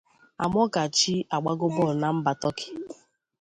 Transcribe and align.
Amokachi 0.43 1.13
agbago 1.35 1.67
bọọlụ 1.75 1.93
na 2.01 2.07
mba 2.15 2.31
Tọki 2.41 2.67